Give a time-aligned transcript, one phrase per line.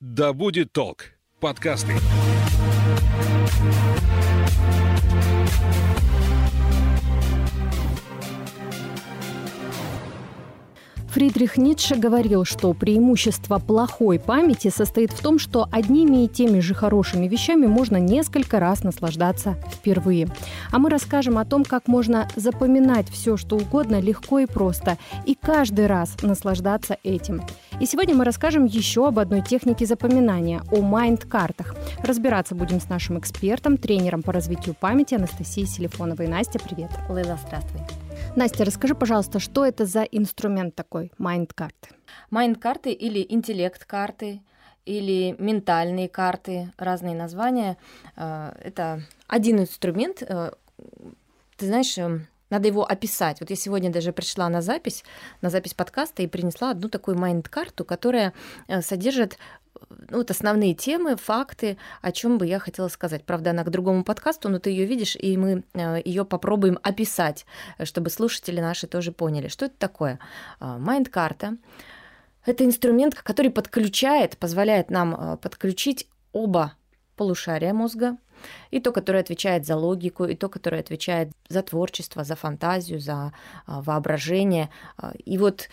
[0.00, 1.06] «Да будет толк»
[1.40, 1.92] подкасты.
[11.08, 16.74] Фридрих Ницше говорил, что преимущество плохой памяти состоит в том, что одними и теми же
[16.74, 20.28] хорошими вещами можно несколько раз наслаждаться впервые.
[20.70, 24.96] А мы расскажем о том, как можно запоминать все, что угодно легко и просто,
[25.26, 27.42] и каждый раз наслаждаться этим.
[27.80, 31.76] И сегодня мы расскажем еще об одной технике запоминания, о майнд-картах.
[32.02, 36.26] Разбираться будем с нашим экспертом, тренером по развитию памяти Анастасией Селифоновой.
[36.26, 36.90] Настя, привет.
[37.08, 37.80] Лейла, здравствуй.
[38.34, 41.90] Настя, расскажи, пожалуйста, что это за инструмент такой, майнд-карты?
[42.30, 44.42] Майнд-карты или интеллект-карты,
[44.84, 47.76] или ментальные карты, разные названия.
[48.16, 50.20] Э, это один инструмент.
[50.22, 50.50] Э,
[51.56, 53.40] ты знаешь, э, надо его описать.
[53.40, 55.04] Вот я сегодня даже пришла на запись,
[55.40, 58.32] на запись подкаста и принесла одну такую майнд-карту, которая
[58.80, 59.38] содержит
[60.10, 63.24] ну, вот основные темы, факты, о чем бы я хотела сказать.
[63.24, 67.46] Правда, она к другому подкасту, но ты ее видишь, и мы э, ее попробуем описать,
[67.84, 70.18] чтобы слушатели наши тоже поняли, что это такое.
[70.60, 71.56] Майнд-карта–
[72.48, 76.72] это инструмент, который подключает, позволяет нам э, подключить оба
[77.16, 78.16] полушария мозга,
[78.70, 83.32] и то, которое отвечает за логику, и то, которое отвечает за творчество, за фантазию, за
[83.66, 84.70] а, воображение.
[84.96, 85.68] А, и вот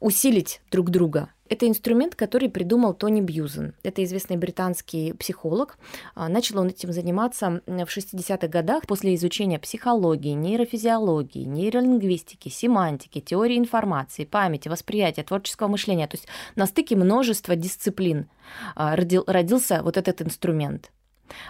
[0.00, 1.30] усилить друг друга.
[1.48, 3.74] Это инструмент, который придумал Тони Бьюзен.
[3.84, 5.78] Это известный британский психолог.
[6.14, 13.58] А, начал он этим заниматься в 60-х годах после изучения психологии, нейрофизиологии, нейролингвистики, семантики, теории
[13.58, 16.08] информации, памяти, восприятия, творческого мышления.
[16.08, 18.28] То есть на стыке множества дисциплин
[18.74, 20.90] родился вот этот инструмент.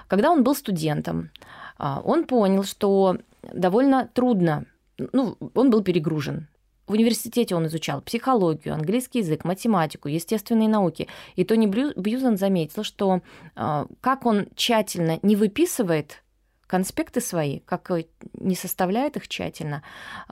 [0.09, 1.31] Когда он был студентом,
[1.79, 3.19] а, он понял, что
[3.53, 4.67] довольно трудно,
[5.13, 6.49] ну, он был перегружен.
[6.87, 11.09] В университете он изучал психологию, английский язык, математику, естественные науки.
[11.35, 13.23] И Тони Бьюзен заметил, что
[13.57, 16.23] а, как он тщательно не выписывает
[16.67, 17.91] конспекты свои, как
[18.35, 19.83] не составляет их тщательно,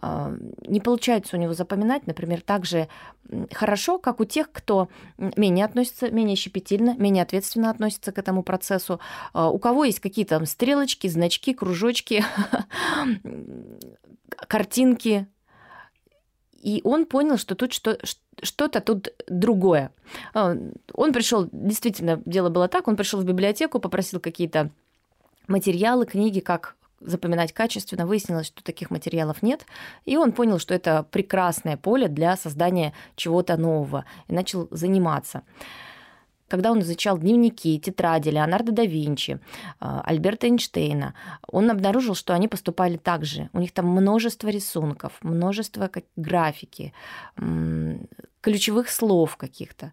[0.00, 0.34] а,
[0.66, 2.88] не получается у него запоминать, например, так же
[3.53, 9.00] хорошо, как у тех, кто менее относится, менее щепетильно, менее ответственно относится к этому процессу,
[9.32, 12.25] а, у кого есть какие-то стрелочки, значки, кружочки,
[14.48, 15.28] картинки,
[16.64, 17.98] и он понял, что тут что,
[18.42, 19.92] что-то тут другое.
[20.32, 20.56] А,
[20.94, 24.70] он пришел, действительно, дело было так, он пришел в библиотеку, попросил какие-то
[25.47, 28.06] материалы, книги, как запоминать качественно.
[28.06, 29.66] Выяснилось, что таких материалов нет.
[30.05, 34.05] И он понял, что это прекрасное поле для создания чего-то нового.
[34.28, 35.43] И начал заниматься
[36.49, 39.41] когда он изучал дневники, тетради Леонардо да Винчи,
[39.81, 41.15] а, Альберта Эйнштейна,
[41.49, 43.49] он обнаружил, что они поступали так же.
[43.53, 46.93] У них там множество рисунков, множество графики,
[48.41, 49.93] ключевых слов каких-то.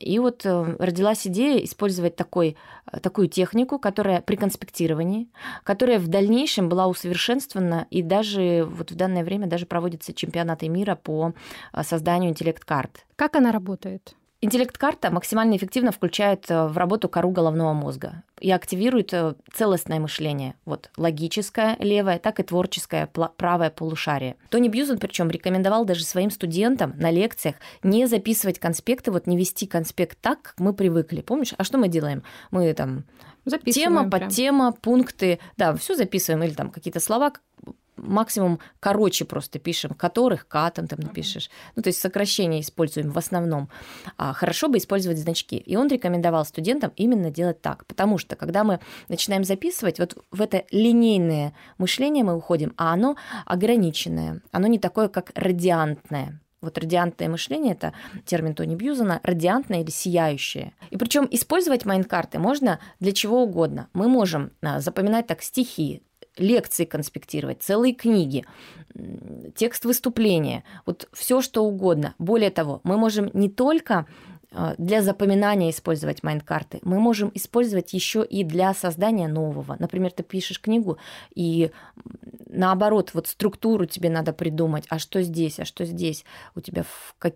[0.00, 2.56] И вот э, родилась идея использовать такой,
[2.90, 5.28] э, такую технику, которая при конспектировании,
[5.62, 10.96] которая в дальнейшем была усовершенствована, и даже вот в данное время даже проводятся чемпионаты мира
[10.96, 11.34] по
[11.72, 13.06] э, созданию интеллект-карт.
[13.14, 14.16] Как она работает?
[14.42, 19.14] Интеллект-карта максимально эффективно включает в работу кору головного мозга и активирует
[19.54, 24.36] целостное мышление, вот логическое левое, так и творческое правое полушарие.
[24.50, 29.66] Тони Бьюзен причем рекомендовал даже своим студентам на лекциях не записывать конспекты, вот не вести
[29.66, 31.22] конспект так, как мы привыкли.
[31.22, 31.54] Помнишь?
[31.56, 32.22] А что мы делаем?
[32.50, 33.04] Мы там
[33.64, 37.32] тема, подтема, пункты, да, все записываем или там какие-то слова
[38.06, 41.50] максимум короче просто пишем, которых катом там напишешь.
[41.74, 43.68] Ну, то есть сокращение используем в основном.
[44.16, 45.56] А хорошо бы использовать значки.
[45.56, 50.40] И он рекомендовал студентам именно делать так, потому что когда мы начинаем записывать, вот в
[50.40, 56.40] это линейное мышление мы уходим, а оно ограниченное, оно не такое, как радиантное.
[56.62, 57.92] Вот радиантное мышление– это
[58.24, 60.72] термин Тони Бьюзена, радиантное или сияющее.
[60.90, 63.88] И причем использовать майнкарты можно для чего угодно.
[63.92, 66.02] Мы можем а, запоминать так стихи,
[66.38, 68.44] лекции конспектировать, целые книги,
[69.54, 72.14] текст выступления, вот все что угодно.
[72.18, 74.06] Более того, мы можем не только
[74.50, 79.76] э, для запоминания использовать майнд-карты, мы можем использовать еще и для создания нового.
[79.78, 80.98] Например, ты пишешь книгу,
[81.34, 81.70] и
[82.46, 86.24] наоборот, вот структуру тебе надо придумать, а что здесь, а что здесь,
[86.54, 87.34] у тебя в как,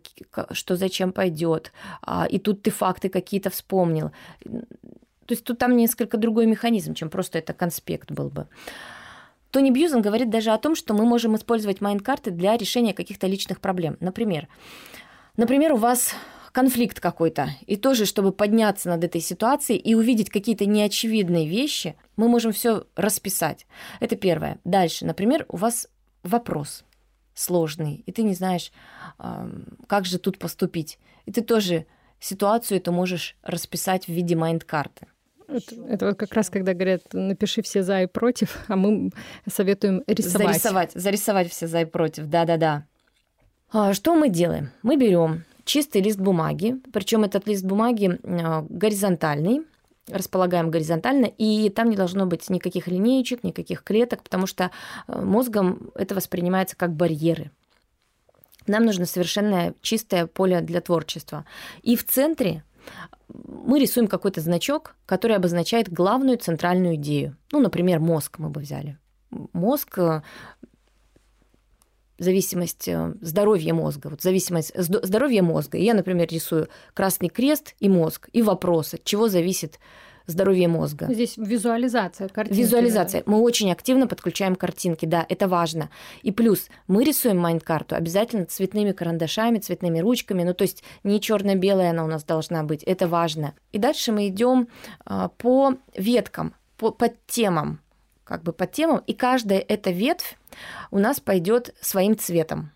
[0.53, 4.13] что зачем пойдет, а, и тут ты факты какие-то вспомнил.
[5.31, 8.49] То есть тут там несколько другой механизм, чем просто это конспект был бы.
[9.53, 13.61] Тони Бьюзен говорит даже о том, что мы можем использовать майнд-карты для решения каких-то личных
[13.61, 13.97] проблем.
[14.01, 14.49] Например,
[15.37, 16.17] например, у вас
[16.51, 22.29] конфликт какой-то, и тоже, чтобы подняться над этой ситуацией и увидеть какие-то неочевидные вещи, мы
[22.29, 23.69] можем все расписать.
[24.01, 24.59] Это первое.
[24.65, 25.87] Дальше, например, у вас
[26.25, 26.83] вопрос
[27.35, 28.73] сложный, и ты не знаешь,
[29.87, 30.99] как же тут поступить.
[31.25, 31.87] И ты тоже
[32.19, 35.07] ситуацию ты можешь расписать в виде майнд-карты.
[35.69, 39.11] Это, это вот как раз когда говорят, напиши все за и против, а мы
[39.51, 40.55] советуем рисовать.
[40.55, 42.85] Зарисовать, зарисовать все за и против, да-да-да.
[43.73, 44.71] А, что мы делаем?
[44.83, 49.63] Мы берем чистый лист бумаги, причем этот лист бумаги а, горизонтальный,
[50.09, 54.71] располагаем горизонтально, и там не должно быть никаких линеечек, никаких клеток, потому что
[55.07, 57.51] а, мозгом это воспринимается как барьеры.
[58.67, 61.45] Нам нужно совершенно чистое поле для творчества.
[61.83, 62.63] И в центре
[63.29, 67.37] мы рисуем какой-то значок, который обозначает главную центральную идею.
[67.53, 68.99] Ну, например, мозг мы бы взяли.
[69.53, 70.23] Мозг э,
[72.19, 75.79] зависимость э, здоровья мозга, вот зависимость здоровья мозга.
[75.79, 79.79] И я, например, рисую красный крест и мозг, и вопрос, от чего зависит
[80.31, 81.07] здоровье мозга.
[81.13, 82.61] Здесь визуализация картинки.
[82.61, 83.23] Визуализация.
[83.25, 83.31] Да.
[83.31, 85.91] Мы очень активно подключаем картинки, да, это важно.
[86.23, 91.91] И плюс мы рисуем майнд-карту обязательно цветными карандашами, цветными ручками, ну то есть не черно-белая
[91.91, 93.55] она у нас должна быть, это важно.
[93.73, 94.69] И дальше мы идем
[95.05, 97.81] а, по веткам, по, по темам,
[98.25, 100.39] как бы по темам, и каждая эта ветвь
[100.91, 102.73] у нас пойдет своим цветом.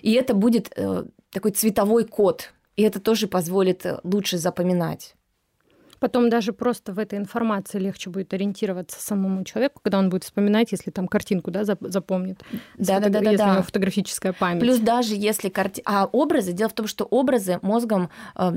[0.00, 5.14] И это будет э, такой цветовой код, и это тоже позволит э, лучше запоминать.
[6.02, 10.72] Потом даже просто в этой информации легче будет ориентироваться самому человеку, когда он будет вспоминать,
[10.72, 12.42] если там картинку да, запомнит.
[12.76, 13.50] Да, да, да, да, если да.
[13.50, 14.60] у него фотографическая память.
[14.62, 15.80] Плюс даже если карти...
[15.84, 18.52] А образы, дело в том, что образы мозгом э,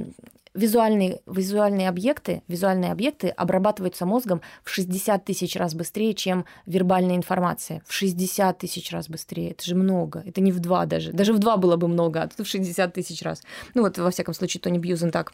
[0.55, 7.83] визуальные, визуальные объекты, визуальные объекты обрабатываются мозгом в 60 тысяч раз быстрее, чем вербальная информация.
[7.85, 9.51] В 60 тысяч раз быстрее.
[9.51, 10.23] Это же много.
[10.25, 11.11] Это не в два даже.
[11.11, 13.43] Даже в два было бы много, а тут в 60 тысяч раз.
[13.75, 15.31] Ну вот, во всяком случае, Тони Бьюзен так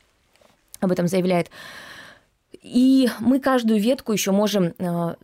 [0.82, 1.50] об этом заявляет.
[2.62, 5.16] И мы каждую ветку еще можем, э,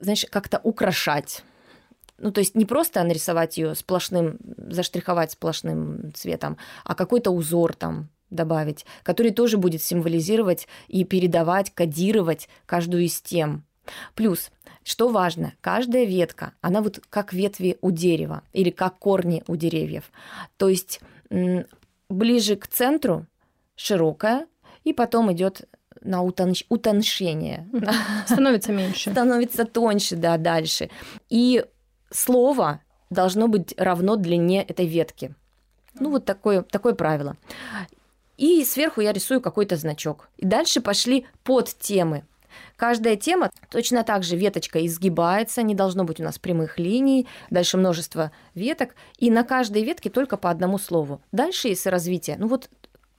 [0.00, 1.44] знаешь, как-то украшать.
[2.18, 8.08] Ну, то есть не просто нарисовать ее сплошным, заштриховать сплошным цветом, а какой-то узор там
[8.30, 13.64] добавить, который тоже будет символизировать и передавать, кодировать каждую из тем.
[14.14, 14.50] Плюс,
[14.82, 20.10] что важно, каждая ветка, она вот как ветви у дерева или как корни у деревьев.
[20.56, 21.00] То есть
[22.08, 23.26] ближе к центру
[23.76, 24.46] широкая,
[24.84, 25.68] и потом идет
[26.02, 26.64] на утонш...
[26.68, 27.68] утоншение.
[28.26, 29.10] Становится меньше.
[29.10, 30.90] Становится тоньше, да, дальше.
[31.28, 31.64] И
[32.10, 32.80] слово
[33.10, 35.34] должно быть равно длине этой ветки.
[35.98, 37.36] Ну, вот такое, такое правило.
[38.36, 40.28] И сверху я рисую какой-то значок.
[40.36, 42.24] И дальше пошли под темы.
[42.76, 47.76] Каждая тема точно так же веточка изгибается, не должно быть у нас прямых линий, дальше
[47.76, 51.20] множество веток, и на каждой ветке только по одному слову.
[51.32, 52.68] Дальше, если развитие, ну вот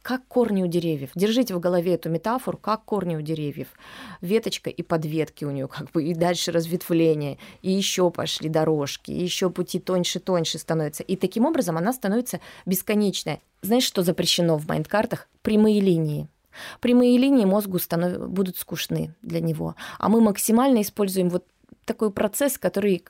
[0.05, 1.09] как корни у деревьев.
[1.15, 3.69] Держите в голове эту метафору, как корни у деревьев.
[4.21, 9.23] Веточка и подветки у нее, как бы, и дальше разветвление, и еще пошли дорожки, и
[9.23, 11.01] еще пути тоньше-тоньше становятся.
[11.01, 13.41] И таким образом она становится бесконечная.
[13.63, 15.27] Знаешь, что запрещено в майндкартах?
[15.41, 16.27] Прямые линии.
[16.81, 18.29] Прямые линии мозгу станов...
[18.29, 19.73] будут скучны для него.
[19.97, 21.45] А мы максимально используем вот
[21.83, 23.03] такой процесс, который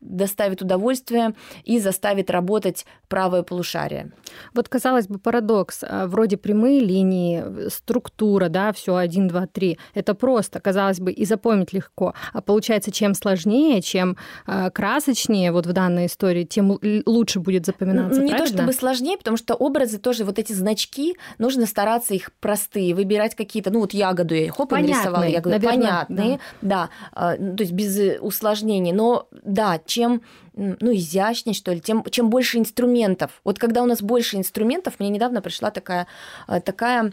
[0.00, 4.12] доставит удовольствие и заставит работать правое полушарие.
[4.54, 5.80] Вот, казалось бы, парадокс.
[5.82, 9.78] А, вроде прямые линии, структура, да, все один, два, три.
[9.94, 12.14] Это просто, казалось бы, и запомнить легко.
[12.32, 14.16] А получается, чем сложнее, чем
[14.46, 18.46] а, красочнее вот в данной истории, тем лучше будет запоминаться, Не правильно?
[18.46, 23.34] то чтобы сложнее, потому что образы тоже, вот эти значки, нужно стараться их простые, выбирать
[23.34, 25.50] какие-то, ну вот ягоду я хоп, нарисовала, ягоду.
[25.50, 26.88] Наверное, Понятные, да.
[27.14, 27.36] да.
[27.38, 28.92] Ну, то есть без усложнений.
[28.92, 30.22] Но да, чем
[30.54, 33.40] ну, изящнее, что ли, тем, чем больше инструментов.
[33.44, 36.06] Вот когда у нас больше инструментов, мне недавно пришла такая,
[36.48, 37.12] э, такая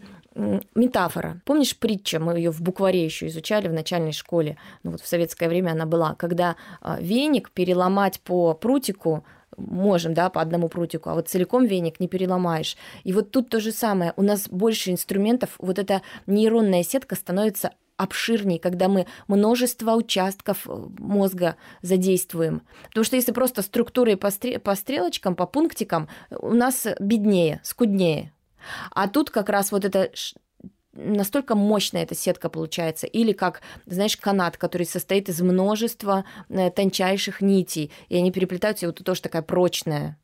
[0.75, 1.41] метафора.
[1.46, 5.50] Помнишь притча, мы ее в букваре еще изучали в начальной школе, ну вот в советское
[5.50, 9.25] время она была, когда э, веник переломать по прутику
[9.57, 12.77] можем, да, по одному прутику, а вот целиком веник не переломаешь.
[13.03, 14.13] И вот тут то же самое.
[14.15, 20.86] У нас больше инструментов, вот эта нейронная сетка становится обширнее, когда мы множество участков э,
[21.00, 22.62] мозга задействуем.
[22.88, 24.30] Потому что если просто структурой по,
[24.63, 28.32] по стрелочкам, по пунктикам, у нас беднее, скуднее.
[28.92, 30.12] А тут как раз вот это
[30.94, 37.42] настолько мощная эта сетка получается, или как, знаешь, канат, который состоит из множества э, тончайших
[37.42, 40.18] нитей, и они переплетаются, и вот тоже такая прочная,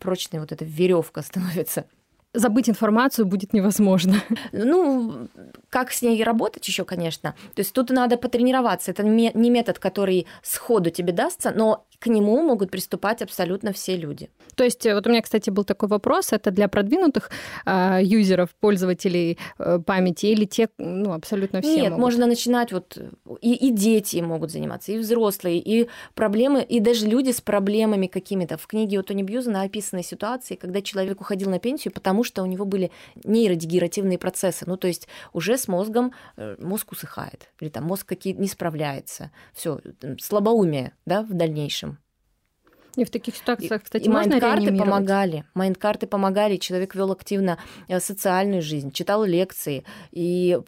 [0.00, 1.86] прочная вот эта веревка становится
[2.34, 4.16] забыть информацию будет невозможно.
[4.52, 5.28] Ну,
[5.70, 7.34] как с ней работать еще, конечно.
[7.54, 8.90] То есть тут надо потренироваться.
[8.90, 14.30] Это не метод, который сходу тебе дастся, но к нему могут приступать абсолютно все люди.
[14.54, 17.30] То есть э, вот у меня, кстати, был такой вопрос, это для продвинутых
[17.66, 21.98] э, юзеров, пользователей э, памяти или те, ну, абсолютно все Нет, могут?
[21.98, 22.98] можно начинать вот
[23.40, 28.56] и, и дети могут заниматься, и взрослые, и проблемы, и даже люди с проблемами какими-то.
[28.56, 32.46] В книге у Тони Бьюзена описаны ситуации, когда человек уходил на пенсию, потому что у
[32.46, 32.90] него были
[33.24, 38.34] нейродегенеративные процессы, ну то есть уже с мозгом э, мозг усыхает, или там мозг какие
[38.34, 39.80] не справляется, все
[40.18, 41.93] слабоумие, да, в дальнейшем.
[42.96, 44.80] И в таких ситуациях, кстати, и можно реанимировать?
[44.80, 45.44] помогали.
[45.54, 46.56] Майндкарты помогали.
[46.56, 47.58] Человек вел активно
[47.88, 50.58] э, социальную жизнь, читал лекции и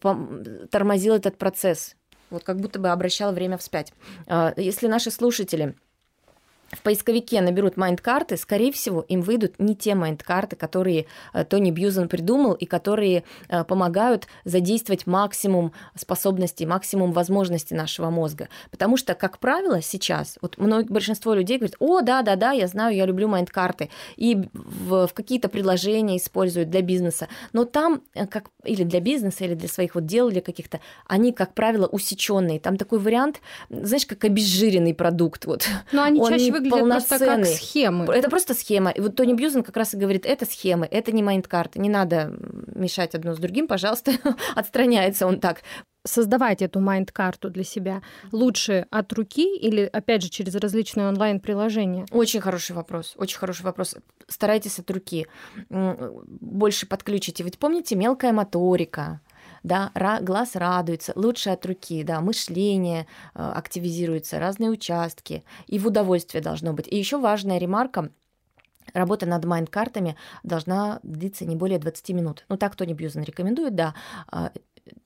[0.70, 1.96] тормозил этот процесс.
[2.30, 3.92] Вот как будто бы обращал время вспять.
[4.26, 5.76] А, Если наши слушатели
[6.72, 12.08] в поисковике наберут майнд-карты, скорее всего, им выйдут не те майнд-карты, которые э, Тони Бьюзен
[12.08, 18.48] придумал и которые э, помогают задействовать максимум способностей, максимум возможностей нашего мозга.
[18.70, 23.06] Потому что, как правило, сейчас вот многие, большинство людей говорят, о, да-да-да, я знаю, я
[23.06, 28.82] люблю майнд-карты, и в, в какие-то предложения используют для бизнеса, но там, э, как или
[28.82, 32.58] для бизнеса, или для своих вот дел, или каких-то, они, как правило, усеченные.
[32.58, 35.44] Там такой вариант, знаешь, как обезжиренный продукт.
[35.44, 35.68] Вот.
[35.92, 38.12] Но они Он чаще выглядят просто как схемы.
[38.14, 38.90] Это просто схема.
[38.90, 42.32] И вот Тони Бьюзен как раз и говорит, это схемы, это не майнд-карты, не надо
[42.74, 44.12] мешать одно с другим, пожалуйста,
[44.54, 45.62] отстраняется он так.
[46.04, 52.06] Создавать эту майнд-карту для себя лучше от руки или, опять же, через различные онлайн-приложения?
[52.12, 53.96] Очень хороший вопрос, очень хороший вопрос.
[54.28, 55.26] Старайтесь от руки
[55.68, 57.42] больше подключите.
[57.42, 59.20] Ведь помните, мелкая моторика,
[59.62, 59.90] да,
[60.22, 66.72] глаз радуется, лучше от руки, да, мышление э, активизируется, разные участки, и в удовольствие должно
[66.72, 66.88] быть.
[66.88, 68.10] И еще важная ремарка,
[68.94, 72.44] Работа над майнд-картами должна длиться не более 20 минут.
[72.48, 73.94] Ну, так Тони Бьюзен рекомендует, да,
[74.28, 74.52] а,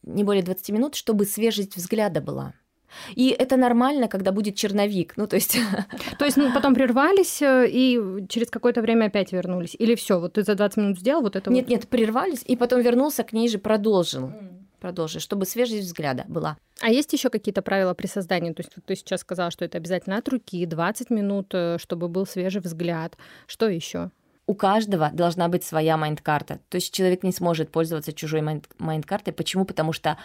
[0.02, 2.52] не более 20 минут, чтобы свежесть взгляда была.
[3.14, 5.14] И это нормально, когда будет черновик.
[5.16, 5.58] Ну, то есть
[6.18, 9.76] То есть ну, потом прервались э, и через какое-то время опять вернулись?
[9.78, 11.70] Или все, вот ты за 20 минут сделал вот это Нет, вот?
[11.70, 14.32] нет, прервались, и потом вернулся к ней же, продолжил.
[14.80, 16.56] Продолжил, чтобы свежесть взгляда была.
[16.80, 18.52] А есть еще какие-то правила при создании?
[18.52, 22.08] То есть вот ты сейчас сказала, что это обязательно от руки, 20 минут, э, чтобы
[22.08, 23.16] был свежий взгляд.
[23.46, 24.10] Что еще?
[24.46, 26.60] У каждого должна быть своя майнд-карта.
[26.70, 29.32] То есть человек не сможет пользоваться чужой майнд- майнд-картой.
[29.32, 29.64] Почему?
[29.64, 30.16] Потому что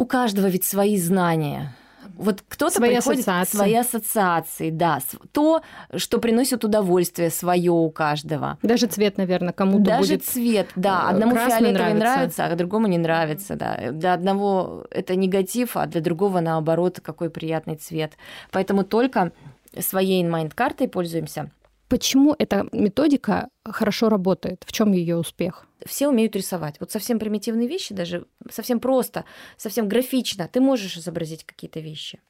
[0.00, 1.74] у каждого ведь свои знания.
[2.16, 3.56] Вот кто-то Свои приходит ассоциации.
[3.56, 4.98] свои ассоциации, да,
[5.32, 5.60] то,
[5.94, 8.58] что приносит удовольствие свое у каждого.
[8.62, 10.24] Даже цвет, наверное, кому-то Даже будет...
[10.24, 11.02] цвет, да.
[11.04, 11.98] э, Одному фиолетовый нравится.
[11.98, 12.44] нравится.
[12.46, 13.90] а другому не нравится, да.
[13.92, 18.14] Для одного это негатив, а для другого, наоборот, какой приятный цвет.
[18.52, 19.32] Поэтому только
[19.78, 21.50] своей майнд-картой пользуемся.
[21.90, 24.62] Почему эта методика хорошо работает?
[24.64, 25.66] В чем ее успех?
[25.84, 26.76] Все умеют рисовать.
[26.78, 29.24] Вот совсем примитивные вещи, даже совсем просто,
[29.56, 32.20] совсем графично, ты можешь изобразить какие-то вещи.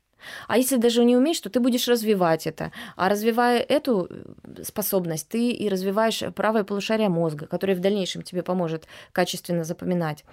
[0.49, 2.73] А если даже не умеешь, то ты будешь развивать это.
[2.97, 8.43] А развивая эту э, способность, ты и развиваешь правое полушарие мозга, которое в дальнейшем тебе
[8.43, 10.25] поможет качественно запоминать.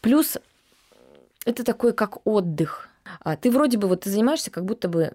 [0.00, 0.38] Плюс
[1.44, 2.88] это такой как отдых.
[3.20, 5.12] А Ты вроде бы вот ты занимаешься как будто бы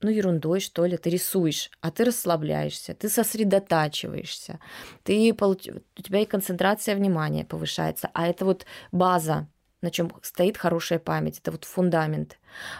[0.00, 4.60] ну, ерундой, что ли, ты рисуешь, а ты расслабляешься, ты сосредотачиваешься,
[5.04, 9.48] ты, получ- у тебя и концентрация внимания повышается, а это вот база,
[9.80, 12.38] на чем стоит хорошая память, это вот фундамент.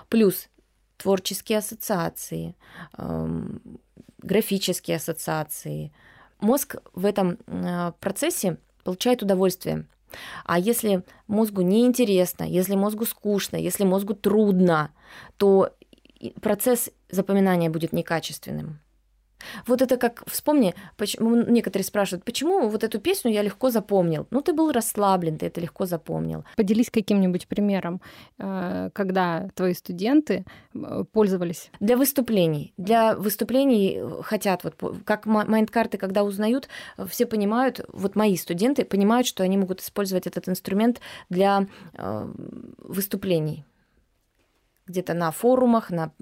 [0.09, 0.49] Плюс
[0.97, 2.55] творческие ассоциации,
[2.99, 3.61] эм,
[4.19, 5.93] графические ассоциации.
[6.41, 9.87] Мозг в этом э, процессе получает удовольствие.
[10.45, 14.93] А если мозгу неинтересно, если мозгу скучно, если мозгу трудно,
[15.37, 15.75] то
[16.41, 18.81] процесс запоминания будет некачественным.
[19.67, 24.27] Вот это как, вспомни, почему некоторые спрашивают, почему вот эту песню я легко запомнил?
[24.31, 26.45] Ну, ты был расслаблен, ты это легко запомнил.
[26.57, 28.01] Поделись каким-нибудь примером,
[28.39, 30.45] э, когда твои студенты
[31.13, 31.71] пользовались.
[31.81, 32.73] Для выступлений.
[32.77, 36.69] Для выступлений хотят, вот как ма- майнд-карты, когда узнают,
[37.09, 42.33] все понимают, вот мои студенты понимают, что они могут использовать этот инструмент для э,
[42.79, 43.65] выступлений
[44.87, 46.13] где-то на форумах, на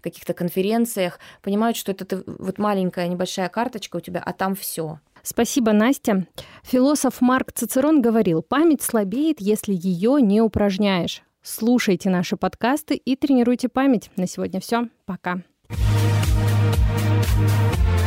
[0.00, 5.00] каких-то конференциях, понимают, что это ты, вот маленькая небольшая карточка у тебя, а там все.
[5.22, 6.26] Спасибо, Настя.
[6.62, 11.22] Философ Марк Цицерон говорил, память слабеет, если ее не упражняешь.
[11.42, 14.10] Слушайте наши подкасты и тренируйте память.
[14.16, 14.88] На сегодня все.
[15.04, 15.42] Пока.
[17.38, 18.05] thank you